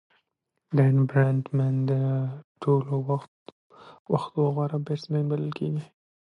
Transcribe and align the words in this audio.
ډان 0.77 0.95
براډمن 1.09 1.75
د 1.89 1.91
ټولو 2.61 2.93
وختو 4.11 4.39
غوره 4.53 4.77
بيټسمېن 4.85 5.23
بلل 5.31 5.51
کیږي. 5.59 5.85